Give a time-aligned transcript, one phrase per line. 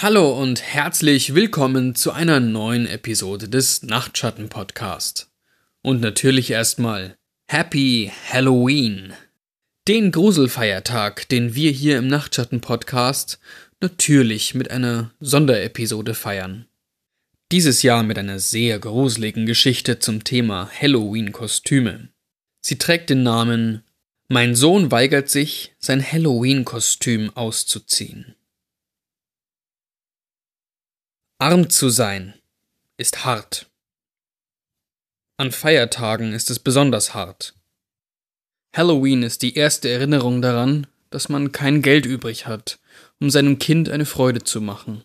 [0.00, 5.28] Hallo und herzlich willkommen zu einer neuen Episode des Nachtschatten Podcast.
[5.82, 7.16] Und natürlich erstmal
[7.48, 9.12] Happy Halloween.
[9.88, 13.40] Den Gruselfeiertag, den wir hier im Nachtschatten Podcast
[13.80, 16.66] natürlich mit einer Sonderepisode feiern.
[17.50, 22.10] Dieses Jahr mit einer sehr gruseligen Geschichte zum Thema Halloween-Kostüme.
[22.60, 23.82] Sie trägt den Namen
[24.28, 28.36] Mein Sohn weigert sich, sein Halloween-Kostüm auszuziehen.
[31.40, 32.34] Arm zu sein
[32.96, 33.70] ist hart.
[35.36, 37.54] An Feiertagen ist es besonders hart.
[38.74, 42.80] Halloween ist die erste Erinnerung daran, dass man kein Geld übrig hat,
[43.20, 45.04] um seinem Kind eine Freude zu machen.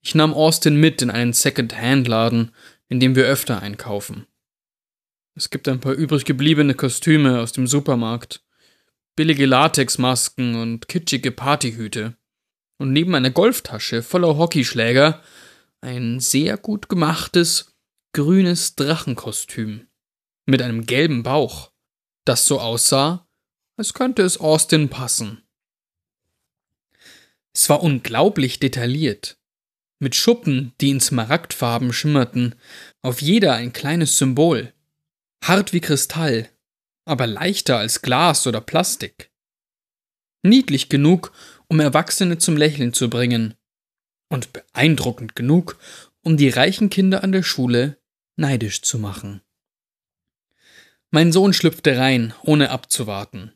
[0.00, 2.54] Ich nahm Austin mit in einen Second-Hand-Laden,
[2.88, 4.26] in dem wir öfter einkaufen.
[5.34, 8.42] Es gibt ein paar übrig gebliebene Kostüme aus dem Supermarkt,
[9.14, 12.16] billige Latexmasken und kitschige Partyhüte
[12.80, 15.22] und neben einer Golftasche voller Hockeyschläger
[15.82, 17.76] ein sehr gut gemachtes,
[18.12, 19.86] grünes Drachenkostüm
[20.46, 21.72] mit einem gelben Bauch,
[22.24, 23.28] das so aussah,
[23.76, 25.42] als könnte es Austin passen.
[27.52, 29.38] Es war unglaublich detailliert,
[29.98, 32.54] mit Schuppen, die in Smaragdfarben schimmerten,
[33.02, 34.72] auf jeder ein kleines Symbol,
[35.44, 36.48] hart wie Kristall,
[37.04, 39.30] aber leichter als Glas oder Plastik.
[40.42, 41.32] Niedlich genug,
[41.70, 43.54] um Erwachsene zum Lächeln zu bringen.
[44.28, 45.78] Und beeindruckend genug,
[46.22, 47.96] um die reichen Kinder an der Schule
[48.36, 49.40] neidisch zu machen.
[51.10, 53.52] Mein Sohn schlüpfte rein, ohne abzuwarten.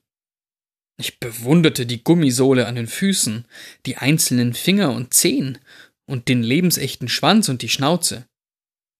[0.96, 3.46] Ich bewunderte die Gummisohle an den Füßen,
[3.86, 5.58] die einzelnen Finger und Zehen
[6.06, 8.28] und den lebensechten Schwanz und die Schnauze.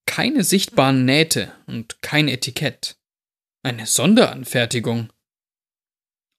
[0.07, 2.97] Keine sichtbaren Nähte und kein Etikett.
[3.63, 5.13] Eine Sonderanfertigung.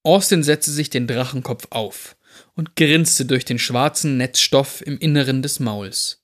[0.03, 2.15] Austin setzte sich den Drachenkopf auf
[2.55, 6.23] und grinste durch den schwarzen Netzstoff im Inneren des Mauls.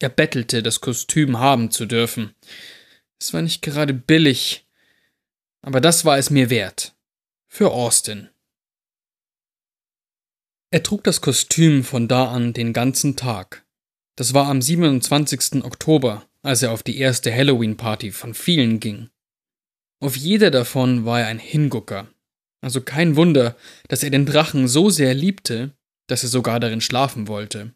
[0.00, 2.34] Er bettelte, das Kostüm haben zu dürfen.
[3.20, 4.66] Es war nicht gerade billig,
[5.60, 6.96] aber das war es mir wert.
[7.46, 8.28] Für Austin.
[10.70, 13.64] Er trug das Kostüm von da an den ganzen Tag.
[14.16, 15.64] Das war am 27.
[15.64, 19.10] Oktober, als er auf die erste Halloween-Party von vielen ging.
[20.00, 22.12] Auf jeder davon war er ein Hingucker,
[22.62, 23.56] also kein Wunder,
[23.88, 25.76] dass er den Drachen so sehr liebte,
[26.08, 27.74] dass er sogar darin schlafen wollte.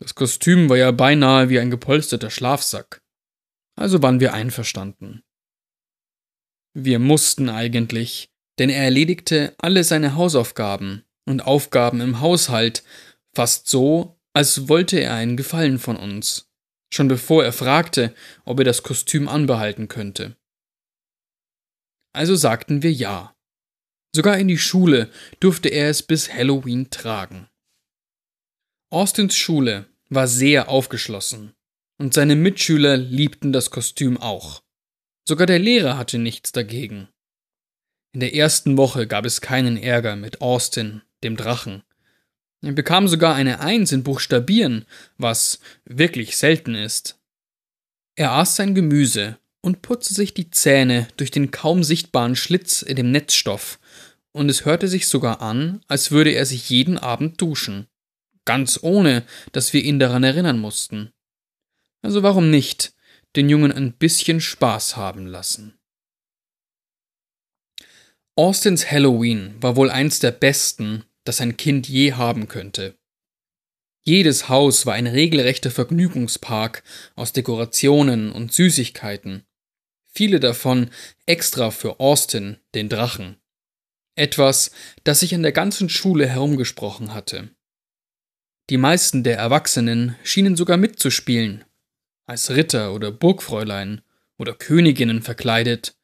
[0.00, 3.00] Das Kostüm war ja beinahe wie ein gepolsterter Schlafsack.
[3.76, 5.22] Also waren wir einverstanden.
[6.76, 12.82] Wir mussten eigentlich, denn er erledigte alle seine Hausaufgaben und Aufgaben im Haushalt
[13.34, 16.50] fast so, als wollte er einen Gefallen von uns,
[16.92, 18.14] schon bevor er fragte,
[18.44, 20.36] ob er das Kostüm anbehalten könnte.
[22.12, 23.33] Also sagten wir ja.
[24.14, 25.10] Sogar in die Schule
[25.40, 27.48] durfte er es bis Halloween tragen.
[28.90, 31.54] Austins Schule war sehr aufgeschlossen
[31.98, 34.62] und seine Mitschüler liebten das Kostüm auch.
[35.26, 37.08] Sogar der Lehrer hatte nichts dagegen.
[38.12, 41.82] In der ersten Woche gab es keinen Ärger mit Austin, dem Drachen.
[42.62, 44.86] Er bekam sogar eine Eins in Buchstabieren,
[45.18, 47.18] was wirklich selten ist.
[48.14, 52.94] Er aß sein Gemüse und putzte sich die Zähne durch den kaum sichtbaren Schlitz in
[52.94, 53.80] dem Netzstoff,
[54.34, 57.86] und es hörte sich sogar an, als würde er sich jeden Abend duschen.
[58.44, 61.12] Ganz ohne, dass wir ihn daran erinnern mussten.
[62.02, 62.92] Also warum nicht
[63.36, 65.78] den Jungen ein bisschen Spaß haben lassen?
[68.36, 72.98] Austins Halloween war wohl eins der besten, das ein Kind je haben könnte.
[74.02, 76.82] Jedes Haus war ein regelrechter Vergnügungspark
[77.14, 79.44] aus Dekorationen und Süßigkeiten.
[80.12, 80.90] Viele davon
[81.24, 83.36] extra für Austin, den Drachen.
[84.16, 84.70] Etwas,
[85.02, 87.50] das sich an der ganzen Schule herumgesprochen hatte.
[88.70, 91.64] Die meisten der Erwachsenen schienen sogar mitzuspielen,
[92.26, 94.00] als Ritter oder Burgfräulein
[94.38, 95.96] oder Königinnen verkleidet.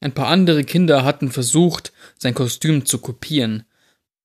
[0.00, 3.64] Ein paar andere Kinder hatten versucht, sein Kostüm zu kopieren,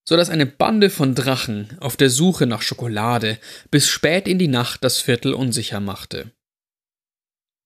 [0.05, 3.39] so dass eine Bande von Drachen auf der Suche nach Schokolade
[3.71, 6.31] bis spät in die Nacht das Viertel unsicher machte.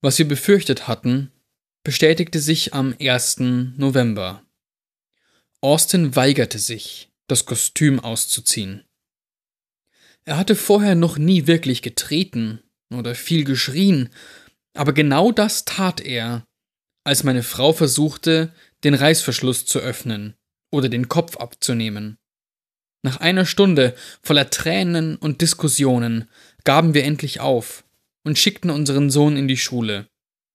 [0.00, 1.32] Was wir befürchtet hatten,
[1.82, 3.40] bestätigte sich am 1.
[3.76, 4.44] November.
[5.60, 8.84] Austin weigerte sich, das Kostüm auszuziehen.
[10.24, 12.62] Er hatte vorher noch nie wirklich getreten
[12.94, 14.10] oder viel geschrien,
[14.74, 16.44] aber genau das tat er,
[17.02, 18.52] als meine Frau versuchte,
[18.84, 20.34] den Reißverschluss zu öffnen
[20.70, 22.18] oder den Kopf abzunehmen.
[23.02, 26.28] Nach einer Stunde voller Tränen und Diskussionen
[26.62, 27.84] gaben wir endlich auf
[28.22, 30.06] und schickten unseren Sohn in die Schule,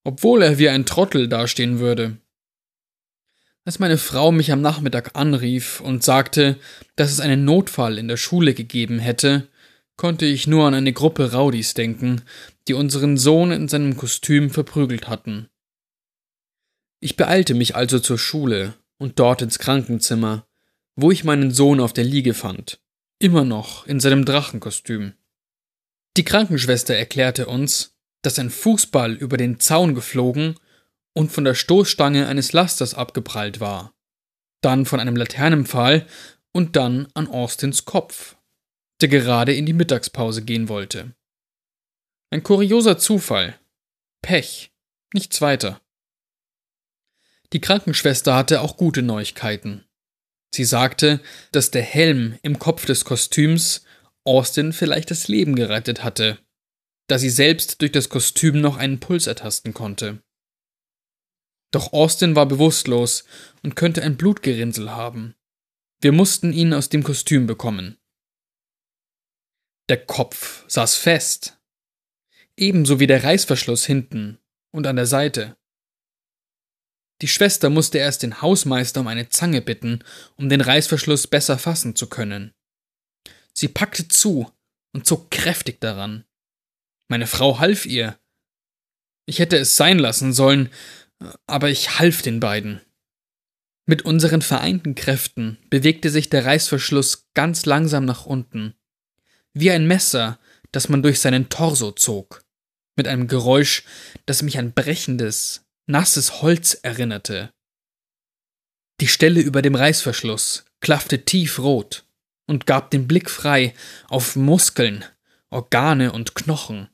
[0.05, 2.17] obwohl er wie ein Trottel dastehen würde.
[3.65, 6.60] Als meine Frau mich am Nachmittag anrief und sagte,
[6.98, 9.48] dass es einen Notfall in der Schule gegeben hätte,
[9.95, 12.24] konnte ich nur an eine Gruppe Rowdies denken,
[12.68, 15.48] die unseren Sohn in seinem Kostüm verprügelt hatten.
[17.00, 20.45] Ich beeilte mich also zur Schule und dort ins Krankenzimmer,
[20.95, 22.80] wo ich meinen Sohn auf der Liege fand,
[23.19, 25.13] immer noch in seinem Drachenkostüm.
[26.18, 30.56] Die Krankenschwester erklärte uns, dass ein Fußball über den Zaun geflogen
[31.13, 33.94] und von der Stoßstange eines Lasters abgeprallt war,
[34.62, 36.07] dann von einem Laternenpfahl
[36.51, 38.36] und dann an Austins Kopf,
[39.01, 41.13] der gerade in die Mittagspause gehen wollte.
[42.31, 43.60] Ein kurioser Zufall.
[44.21, 44.71] Pech.
[45.13, 45.81] Nichts weiter.
[47.51, 49.86] Die Krankenschwester hatte auch gute Neuigkeiten.
[50.56, 51.19] Sie sagte,
[51.51, 53.86] dass der Helm im Kopf des Kostüms
[54.24, 56.39] Austin vielleicht das Leben gerettet hatte,
[57.07, 60.24] da sie selbst durch das Kostüm noch einen Puls ertasten konnte.
[61.74, 63.25] Doch Austin war bewusstlos
[63.64, 65.36] und könnte ein Blutgerinnsel haben.
[66.02, 67.98] Wir mussten ihn aus dem Kostüm bekommen.
[69.90, 71.60] Der Kopf saß fest,
[72.56, 74.38] ebenso wie der Reißverschluss hinten
[74.72, 75.58] und an der Seite.
[77.24, 80.04] Die Schwester musste erst den Hausmeister um eine Zange bitten,
[80.36, 82.54] um den Reißverschluss besser fassen zu können.
[83.54, 84.52] Sie packte zu
[84.94, 86.25] und zog kräftig daran.
[87.08, 88.20] Meine Frau half ihr.
[89.25, 90.70] Ich hätte es sein lassen sollen,
[91.48, 92.81] aber ich half den beiden.
[93.86, 98.75] Mit unseren vereinten Kräften bewegte sich der Reißverschluss ganz langsam nach unten,
[99.54, 100.40] wie ein Messer,
[100.72, 102.44] das man durch seinen Torso zog,
[102.96, 103.84] mit einem Geräusch,
[104.25, 107.52] das mich an brechendes, nasses Holz erinnerte.
[109.02, 112.06] Die Stelle über dem Reißverschluss klaffte tiefrot
[112.48, 113.74] und gab den Blick frei
[114.08, 115.04] auf Muskeln,
[115.50, 116.90] Organe und Knochen.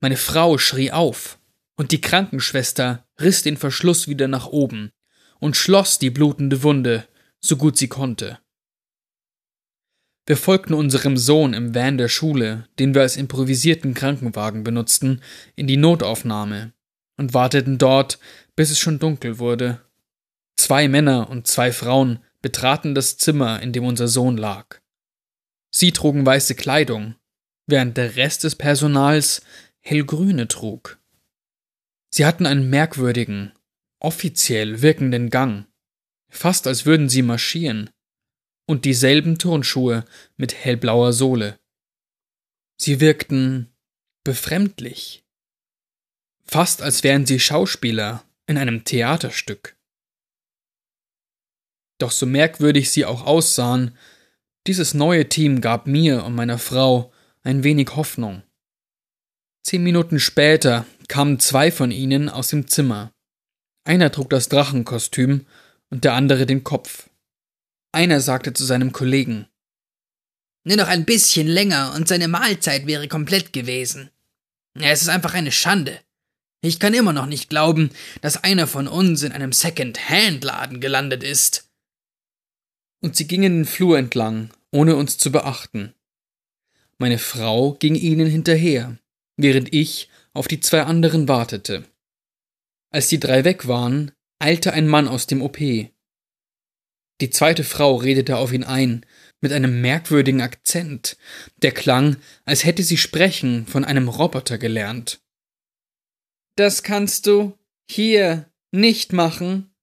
[0.00, 1.38] Meine Frau schrie auf,
[1.76, 4.92] und die Krankenschwester riss den Verschluss wieder nach oben
[5.40, 7.06] und schloss die blutende Wunde,
[7.40, 8.38] so gut sie konnte.
[10.26, 15.20] Wir folgten unserem Sohn im Van der Schule, den wir als improvisierten Krankenwagen benutzten,
[15.54, 16.72] in die Notaufnahme,
[17.16, 18.18] und warteten dort,
[18.56, 19.82] bis es schon dunkel wurde.
[20.56, 24.80] Zwei Männer und zwei Frauen betraten das Zimmer, in dem unser Sohn lag.
[25.70, 27.16] Sie trugen weiße Kleidung,
[27.66, 29.42] während der Rest des Personals
[29.80, 30.98] hellgrüne trug.
[32.14, 33.52] Sie hatten einen merkwürdigen,
[33.98, 35.66] offiziell wirkenden Gang,
[36.30, 37.90] fast als würden sie marschieren,
[38.66, 40.04] und dieselben Turnschuhe
[40.36, 41.58] mit hellblauer Sohle.
[42.80, 43.74] Sie wirkten
[44.22, 45.24] befremdlich
[46.44, 49.76] fast als wären sie Schauspieler in einem Theaterstück.
[51.98, 53.96] Doch so merkwürdig sie auch aussahen,
[54.66, 57.12] dieses neue Team gab mir und meiner Frau
[57.42, 58.42] ein wenig Hoffnung.
[59.62, 63.12] Zehn Minuten später kamen zwei von ihnen aus dem Zimmer.
[63.84, 65.46] Einer trug das Drachenkostüm
[65.90, 67.08] und der andere den Kopf.
[67.92, 69.46] Einer sagte zu seinem Kollegen
[70.64, 74.10] Nur noch ein bisschen länger und seine Mahlzeit wäre komplett gewesen.
[74.74, 76.00] Es ist einfach eine Schande.
[76.62, 77.90] Ich kann immer noch nicht glauben,
[78.22, 81.68] dass einer von uns in einem Second-Hand-Laden gelandet ist.
[83.00, 85.92] Und sie gingen den Flur entlang, ohne uns zu beachten.
[86.96, 88.96] Meine Frau ging ihnen hinterher,
[89.36, 91.84] während ich auf die zwei anderen wartete.
[92.90, 95.58] Als die drei weg waren, eilte ein Mann aus dem OP.
[95.58, 99.06] Die zweite Frau redete auf ihn ein,
[99.40, 101.16] mit einem merkwürdigen Akzent,
[101.62, 105.20] der klang, als hätte sie sprechen von einem Roboter gelernt.
[106.56, 109.74] Das kannst du hier nicht machen.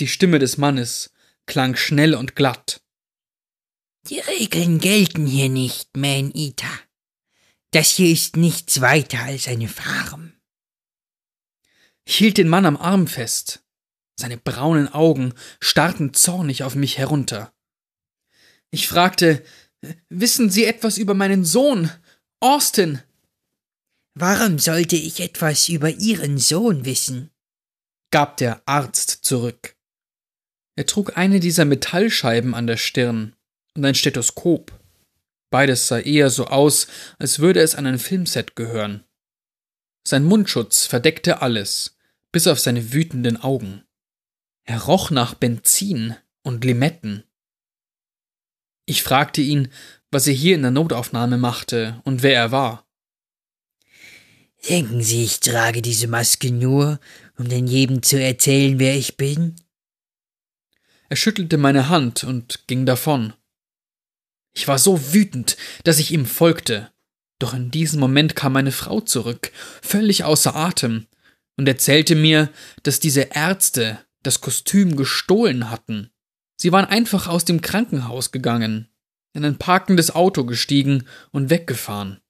[0.00, 1.12] Die Stimme des Mannes
[1.46, 2.82] klang schnell und glatt.
[4.08, 6.89] Die Regeln gelten hier nicht, Man Eater.
[7.72, 10.32] Das hier ist nichts weiter als eine Farm.
[12.04, 13.64] Ich hielt den Mann am Arm fest.
[14.18, 17.52] Seine braunen Augen starrten zornig auf mich herunter.
[18.70, 19.44] Ich fragte,
[20.08, 21.90] Wissen Sie etwas über meinen Sohn,
[22.40, 23.02] Austin?
[24.14, 27.30] Warum sollte ich etwas über Ihren Sohn wissen?
[28.10, 29.76] gab der Arzt zurück.
[30.76, 33.36] Er trug eine dieser Metallscheiben an der Stirn
[33.76, 34.79] und ein Stethoskop.
[35.50, 36.86] Beides sah eher so aus,
[37.18, 39.04] als würde es an ein Filmset gehören.
[40.06, 41.98] Sein Mundschutz verdeckte alles,
[42.32, 43.84] bis auf seine wütenden Augen.
[44.64, 47.24] Er roch nach Benzin und Limetten.
[48.86, 49.68] Ich fragte ihn,
[50.10, 52.86] was er hier in der Notaufnahme machte und wer er war.
[54.68, 57.00] Denken Sie, ich trage diese Maske nur,
[57.38, 59.56] um den jedem zu erzählen, wer ich bin?
[61.08, 63.32] Er schüttelte meine Hand und ging davon.
[64.52, 66.90] Ich war so wütend, dass ich ihm folgte.
[67.38, 69.52] Doch in diesem Moment kam meine Frau zurück,
[69.82, 71.06] völlig außer Atem,
[71.56, 72.50] und erzählte mir,
[72.82, 76.10] dass diese Ärzte, das Kostüm gestohlen hatten.
[76.56, 78.88] Sie waren einfach aus dem Krankenhaus gegangen,
[79.32, 82.20] in ein parkendes Auto gestiegen und weggefahren.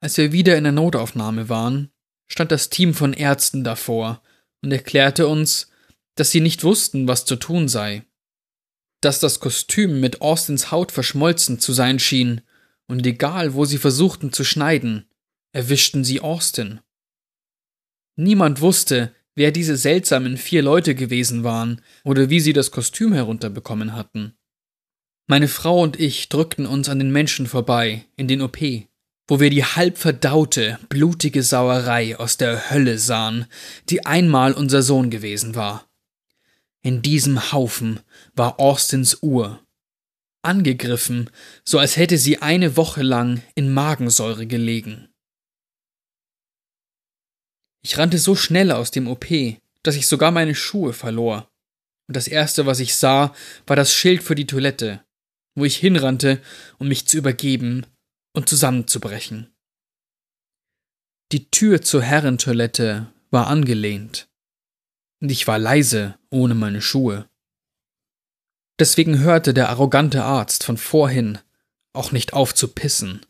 [0.00, 1.90] Als wir wieder in der Notaufnahme waren,
[2.30, 4.22] stand das Team von Ärzten davor
[4.62, 5.70] und erklärte uns,
[6.14, 8.04] dass sie nicht wussten, was zu tun sei.
[9.00, 12.40] Dass das Kostüm mit Austins Haut verschmolzen zu sein schien,
[12.86, 15.06] und egal wo sie versuchten zu schneiden,
[15.52, 16.80] erwischten sie Austin.
[18.16, 23.94] Niemand wusste, wer diese seltsamen vier Leute gewesen waren oder wie sie das Kostüm herunterbekommen
[23.94, 24.34] hatten.
[25.28, 28.58] Meine Frau und ich drückten uns an den Menschen vorbei, in den OP,
[29.28, 33.46] wo wir die halb verdaute, blutige Sauerei aus der Hölle sahen,
[33.90, 35.87] die einmal unser Sohn gewesen war.
[36.88, 38.00] In diesem Haufen
[38.34, 39.62] war Austins Uhr.
[40.40, 41.28] Angegriffen,
[41.62, 45.10] so als hätte sie eine Woche lang in Magensäure gelegen.
[47.84, 49.26] Ich rannte so schnell aus dem OP,
[49.82, 51.50] dass ich sogar meine Schuhe verlor.
[52.06, 53.34] Und das erste, was ich sah,
[53.66, 55.04] war das Schild für die Toilette,
[55.56, 56.40] wo ich hinrannte,
[56.78, 57.84] um mich zu übergeben
[58.32, 59.52] und zusammenzubrechen.
[61.32, 64.27] Die Tür zur Herrentoilette war angelehnt,
[65.20, 67.28] und ich war leise ohne meine Schuhe.
[68.78, 71.38] Deswegen hörte der arrogante Arzt von vorhin
[71.92, 73.26] auch nicht auf zu pissen.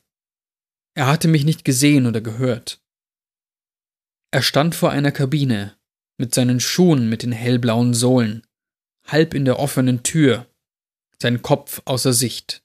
[0.95, 2.83] Er hatte mich nicht gesehen oder gehört.
[4.31, 5.79] Er stand vor einer Kabine,
[6.19, 8.47] mit seinen Schuhen mit den hellblauen Sohlen,
[9.07, 10.47] halb in der offenen Tür,
[11.21, 12.63] sein Kopf außer Sicht.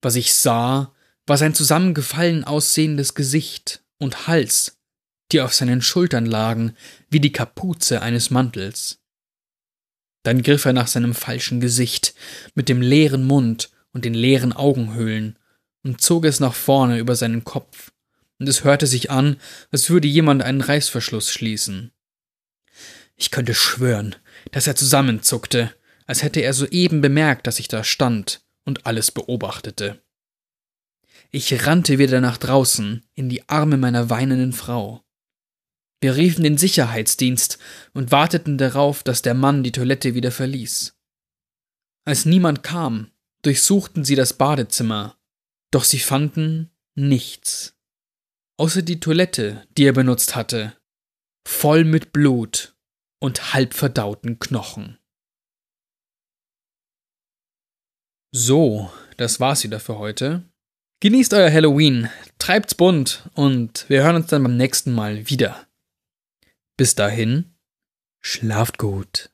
[0.00, 0.94] Was ich sah,
[1.26, 4.77] war sein zusammengefallen aussehendes Gesicht und Hals,
[5.32, 6.74] die auf seinen Schultern lagen
[7.10, 8.98] wie die Kapuze eines Mantels.
[10.22, 12.14] Dann griff er nach seinem falschen Gesicht
[12.54, 15.38] mit dem leeren Mund und den leeren Augenhöhlen
[15.84, 17.92] und zog es nach vorne über seinen Kopf,
[18.38, 19.36] und es hörte sich an,
[19.70, 21.92] als würde jemand einen Reißverschluss schließen.
[23.16, 24.14] Ich könnte schwören,
[24.52, 25.74] dass er zusammenzuckte,
[26.06, 30.00] als hätte er soeben bemerkt, dass ich da stand und alles beobachtete.
[31.30, 35.04] Ich rannte wieder nach draußen in die Arme meiner weinenden Frau.
[36.00, 37.58] Wir riefen den Sicherheitsdienst
[37.92, 40.96] und warteten darauf, dass der Mann die Toilette wieder verließ.
[42.04, 43.10] Als niemand kam,
[43.42, 45.18] durchsuchten sie das Badezimmer,
[45.70, 47.76] doch sie fanden nichts.
[48.58, 50.76] Außer die Toilette, die er benutzt hatte,
[51.46, 52.76] voll mit Blut
[53.20, 54.98] und halb verdauten Knochen.
[58.32, 60.44] So, das war's wieder für heute.
[61.00, 65.67] Genießt euer Halloween, treibt's bunt und wir hören uns dann beim nächsten Mal wieder.
[66.78, 67.56] Bis dahin,
[68.20, 69.30] schlaft gut.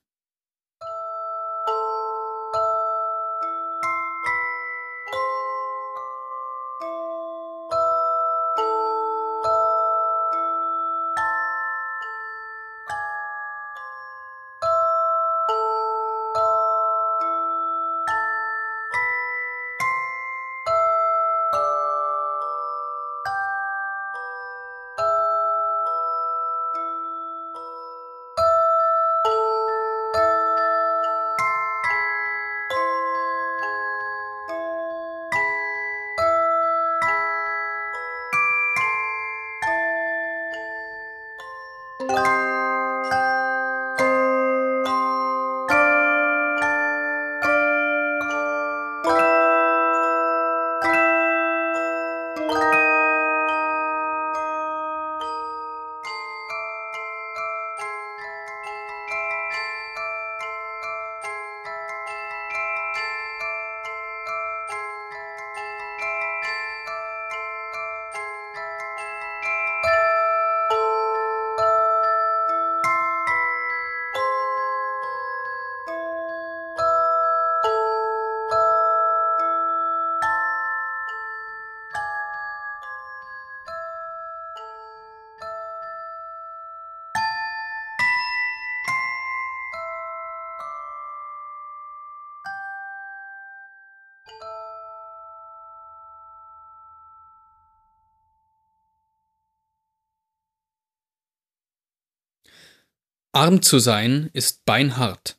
[103.45, 105.39] Arm zu sein ist beinhart.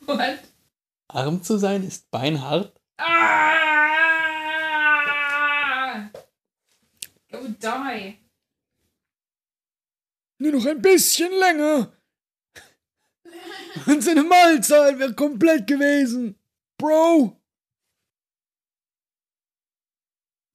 [0.00, 0.38] What?
[1.08, 2.78] Arm zu sein ist beinhart?
[2.98, 3.54] Ah!
[7.32, 8.18] Go die.
[10.40, 11.90] Nur noch ein bisschen länger.
[13.86, 16.38] Und seine Mahlzeit wäre komplett gewesen.
[16.76, 17.40] Bro.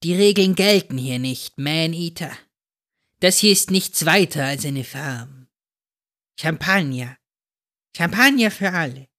[0.04, 2.30] Die Regeln gelten hier nicht, Man-Eater.
[3.18, 5.39] Das hier ist nichts weiter als eine Farm.
[6.42, 7.18] Champagner.
[7.94, 9.09] Champagner für alle.